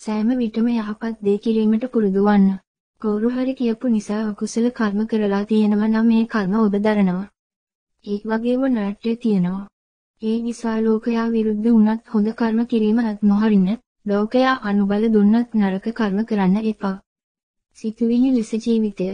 [0.00, 2.50] සෑම විටම යහපත් දේ කිරීමට පුරුදු වන්න.
[3.02, 7.26] කවුරු හරි කියපු නිසා අකුසල කර්ම කරලා තියෙනවා නම් මේ කර්ම ඔබ දරනවා.
[8.04, 9.64] ඒ වගේම නාට්‍ය තියෙනවා.
[10.22, 13.68] ඒ නිසා ලෝකයා විරුද්ධ වුණත් හොඳ කර්ම කිරීම නොහරින්න,
[14.06, 16.96] ලෝකයා අනුබල දුන්නත් නරක කර්ම කරන්න එපා.
[17.78, 19.08] සිතුවිලි ලෙස ජීවිතය